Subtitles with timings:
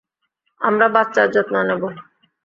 [0.61, 1.83] আমরা বাচ্চার যত্ন নেব।